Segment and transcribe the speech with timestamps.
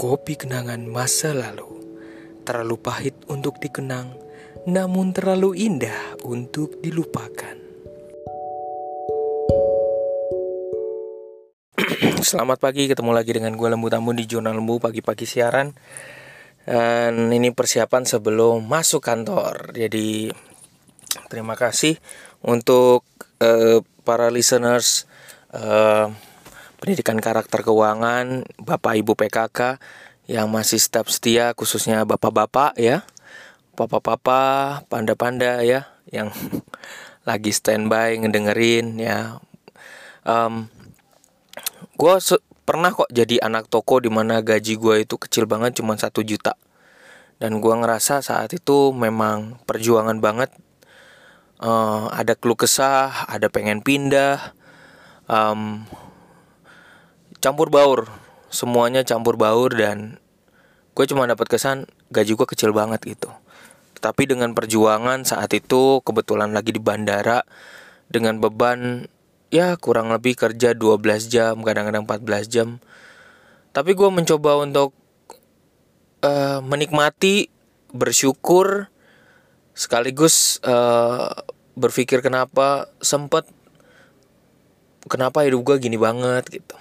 [0.00, 1.76] Kopi kenangan masa lalu.
[2.48, 4.16] Terlalu pahit untuk dikenang
[4.64, 7.60] Namun terlalu indah untuk dilupakan.
[12.24, 15.76] Selamat pagi, ketemu lagi dengan gue Lembu Tamu di Jurnal Lembu pagi-pagi siaran.
[16.64, 19.76] Dan ini persiapan sebelum masuk kantor.
[19.76, 20.32] Jadi
[21.28, 22.00] terima kasih
[22.48, 23.04] untuk
[23.44, 25.04] uh, para listeners
[25.52, 26.08] uh,
[26.80, 29.76] pendidikan karakter keuangan Bapak Ibu PKK
[30.24, 33.04] yang masih tetap setia khususnya bapak-bapak ya.
[33.76, 36.32] Papa-papa panda-panda ya yang
[37.28, 39.44] lagi standby ngedengerin ya.
[40.24, 40.72] Um,
[42.00, 42.14] gue
[42.64, 46.56] pernah kok jadi anak toko di mana gaji gue itu kecil banget cuma satu juta.
[47.36, 50.48] Dan gue ngerasa saat itu memang perjuangan banget.
[51.60, 54.56] Uh, ada keluh kesah ada pengen pindah.
[55.28, 55.84] Um,
[57.40, 58.06] campur baur.
[58.52, 60.20] Semuanya campur baur dan
[60.92, 63.32] gue cuma dapat kesan gaji gue kecil banget gitu.
[64.00, 67.44] Tapi dengan perjuangan saat itu kebetulan lagi di bandara
[68.08, 69.08] dengan beban
[69.52, 72.68] ya kurang lebih kerja 12 jam kadang-kadang 14 jam.
[73.70, 74.92] Tapi gue mencoba untuk
[76.24, 77.48] uh, menikmati
[77.90, 78.90] bersyukur
[79.74, 81.32] sekaligus uh,
[81.78, 83.46] berpikir kenapa sempet
[85.06, 86.76] kenapa hidup gue gini banget gitu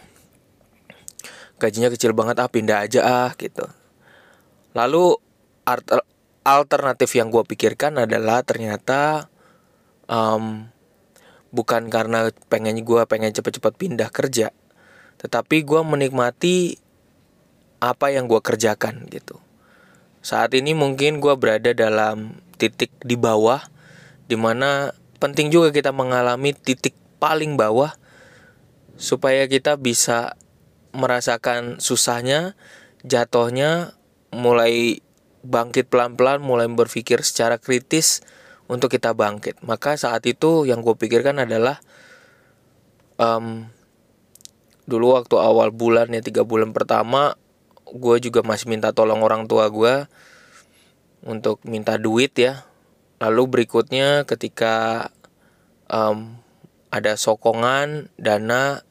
[1.59, 3.67] gajinya kecil banget ah pindah aja ah gitu.
[4.73, 5.19] Lalu
[6.41, 9.29] alternatif yang gue pikirkan adalah ternyata
[10.09, 10.65] um,
[11.53, 14.49] bukan karena pengen gue pengen cepet-cepet pindah kerja
[15.19, 16.79] tetapi gue menikmati
[17.83, 19.35] apa yang gue kerjakan gitu.
[20.23, 23.59] Saat ini mungkin gue berada dalam titik di bawah
[24.31, 27.91] di mana penting juga kita mengalami titik paling bawah
[28.95, 30.39] supaya kita bisa
[30.91, 32.57] merasakan susahnya,
[33.05, 33.95] jatuhnya,
[34.33, 35.01] mulai
[35.45, 38.21] bangkit pelan-pelan, mulai berpikir secara kritis
[38.69, 39.61] untuk kita bangkit.
[39.65, 41.81] Maka saat itu yang gue pikirkan adalah
[43.17, 43.69] um,
[44.85, 47.37] dulu waktu awal bulan ya tiga bulan pertama,
[47.89, 50.05] gue juga masih minta tolong orang tua gue
[51.25, 52.65] untuk minta duit ya.
[53.19, 55.09] Lalu berikutnya ketika
[55.91, 56.39] um,
[56.89, 58.81] ada sokongan dana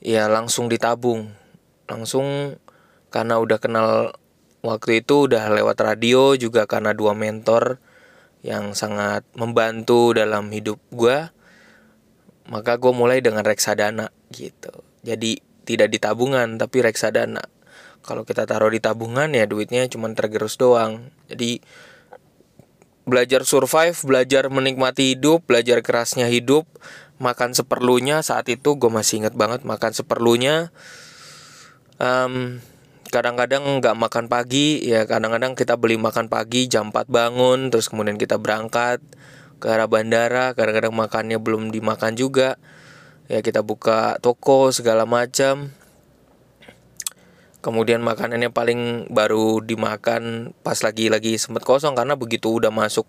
[0.00, 1.32] ya langsung ditabung.
[1.86, 2.56] Langsung
[3.12, 4.16] karena udah kenal
[4.60, 7.80] waktu itu udah lewat radio juga karena dua mentor
[8.40, 11.28] yang sangat membantu dalam hidup gue
[12.50, 14.72] maka gue mulai dengan reksadana gitu.
[15.06, 17.46] Jadi tidak di tabungan tapi reksadana.
[18.00, 21.14] Kalau kita taruh di tabungan ya duitnya cuma tergerus doang.
[21.30, 21.62] Jadi
[23.06, 26.68] belajar survive belajar menikmati hidup belajar kerasnya hidup
[27.20, 30.72] makan seperlunya saat itu gue masih inget banget makan seperlunya.
[32.00, 32.64] Um,
[33.12, 38.16] kadang-kadang nggak makan pagi ya kadang-kadang kita beli makan pagi jam 4 bangun terus kemudian
[38.16, 39.04] kita berangkat
[39.60, 42.56] ke arah bandara kadang-kadang makannya belum dimakan juga.
[43.28, 45.70] Ya kita buka toko segala macam.
[47.60, 53.04] Kemudian makanannya paling baru dimakan pas lagi lagi sempet kosong karena begitu udah masuk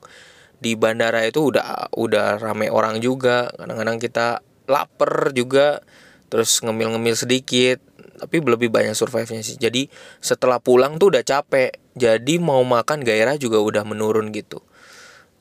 [0.62, 3.50] di bandara itu udah udah rame orang juga.
[3.58, 4.28] Kadang-kadang kita
[4.70, 5.82] lapar juga
[6.30, 7.82] terus ngemil-ngemil sedikit
[8.22, 9.58] tapi lebih banyak survive-nya sih.
[9.58, 9.90] Jadi
[10.22, 11.74] setelah pulang tuh udah capek.
[11.98, 14.62] Jadi mau makan gairah juga udah menurun gitu.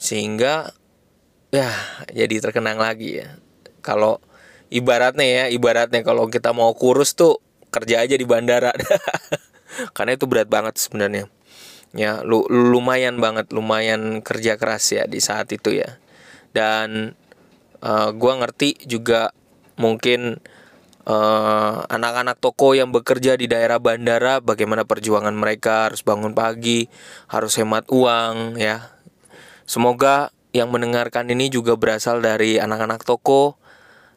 [0.01, 0.73] Sehingga
[1.53, 1.69] ya
[2.09, 3.37] jadi terkenang lagi ya.
[3.85, 4.25] Kalau
[4.73, 8.73] ibaratnya ya ibaratnya kalau kita mau kurus tuh kerja aja di bandara.
[9.95, 11.29] Karena itu berat banget sebenarnya
[11.97, 15.99] ya lu, lumayan banget lumayan kerja keras ya di saat itu ya.
[16.51, 17.15] Dan
[17.83, 19.31] uh, gua ngerti juga
[19.81, 20.37] mungkin
[21.09, 26.93] eh, anak-anak toko yang bekerja di daerah bandara bagaimana perjuangan mereka harus bangun pagi
[27.33, 28.93] harus hemat uang ya.
[29.65, 33.57] Semoga yang mendengarkan ini juga berasal dari anak-anak toko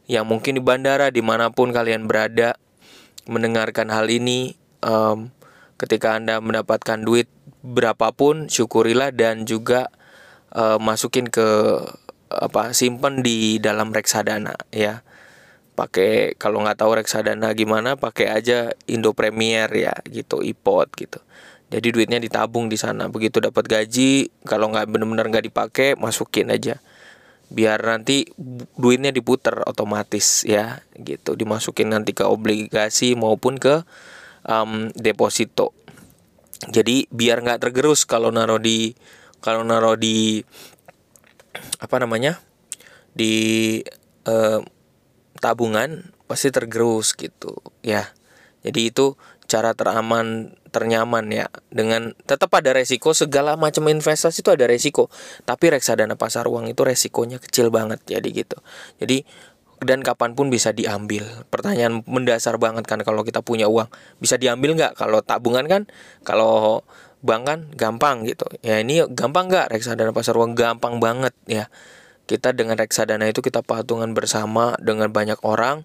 [0.10, 2.60] yang mungkin di bandara di mana pun kalian berada
[3.30, 5.31] mendengarkan hal ini um,
[5.80, 7.31] ketika anda mendapatkan duit
[7.63, 9.88] berapapun syukurilah dan juga
[10.51, 11.80] uh, masukin ke
[12.27, 15.01] apa simpen di dalam reksadana ya.
[15.74, 21.18] Pakai kalau nggak tahu reksadana gimana pakai aja Indo Premier ya gitu ipot gitu.
[21.74, 23.10] Jadi duitnya ditabung di sana.
[23.10, 26.77] Begitu dapat gaji kalau nggak benar-benar nggak dipakai masukin aja.
[27.50, 28.30] Biar nanti
[28.77, 31.33] duitnya diputar otomatis ya gitu.
[31.33, 33.81] Dimasukin nanti ke obligasi maupun ke
[34.45, 35.74] um, deposito
[36.69, 38.95] jadi biar nggak tergerus kalau naruh di
[39.44, 40.44] kalau naruh di
[41.83, 42.39] apa namanya
[43.12, 43.80] di
[44.25, 44.60] eh,
[45.44, 48.10] tabungan pasti tergerus gitu ya.
[48.63, 51.51] Jadi itu cara teraman ternyaman ya.
[51.69, 55.12] Dengan tetap ada resiko segala macam investasi itu ada resiko.
[55.44, 58.57] Tapi reksadana pasar uang itu resikonya kecil banget jadi gitu.
[58.98, 59.27] Jadi
[59.84, 61.28] dan kapan pun bisa diambil.
[61.48, 63.88] Pertanyaan mendasar banget kan kalau kita punya uang.
[64.20, 64.94] Bisa diambil nggak?
[64.98, 65.88] Kalau tabungan kan?
[66.24, 66.84] Kalau
[67.24, 67.60] bank kan?
[67.76, 68.48] Gampang gitu.
[68.64, 69.72] Ya ini gampang nggak?
[69.72, 71.68] Reksadana pasar uang gampang banget ya.
[72.24, 75.84] Kita dengan reksadana itu kita patungan bersama dengan banyak orang.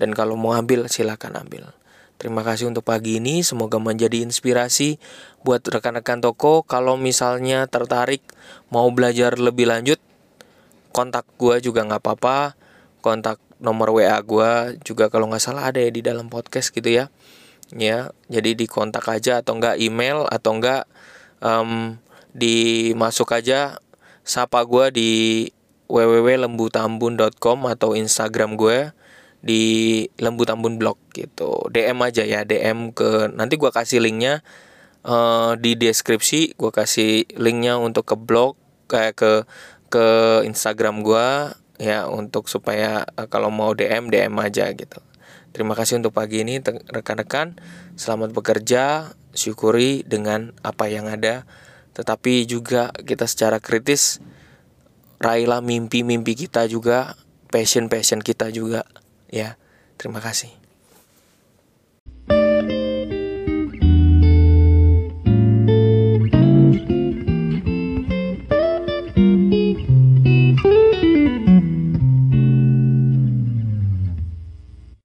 [0.00, 1.76] Dan kalau mau ambil silakan ambil.
[2.20, 5.00] Terima kasih untuk pagi ini, semoga menjadi inspirasi
[5.40, 6.68] buat rekan-rekan toko.
[6.68, 8.20] Kalau misalnya tertarik
[8.68, 9.96] mau belajar lebih lanjut,
[10.92, 12.59] kontak gue juga nggak apa-apa.
[13.00, 17.12] Kontak nomor WA gue juga kalau nggak salah ada ya di dalam podcast gitu ya.
[17.70, 20.90] Ya, jadi di kontak aja atau enggak email atau enggak
[21.38, 22.02] um,
[22.34, 23.78] dimasuk aja
[24.26, 25.10] sapa gue di
[25.86, 28.90] www.lembutambun.com atau Instagram gue
[29.40, 29.62] di
[30.20, 31.66] Lembu Tambun Blog gitu.
[31.72, 34.44] DM aja ya DM ke nanti gue kasih linknya
[35.02, 36.54] uh, di deskripsi.
[36.54, 38.54] Gue kasih linknya untuk ke blog
[38.86, 39.32] kayak ke
[39.90, 40.06] ke
[40.46, 41.26] Instagram gue
[41.80, 45.00] ya untuk supaya uh, kalau mau DM DM aja gitu.
[45.50, 47.58] Terima kasih untuk pagi ini rekan-rekan.
[47.98, 51.48] Selamat bekerja syukuri dengan apa yang ada.
[51.96, 54.22] Tetapi juga kita secara kritis
[55.18, 57.18] raihlah mimpi-mimpi kita juga
[57.50, 58.86] passion-passion kita juga
[59.30, 59.54] Ya,
[59.94, 60.59] terima kasih.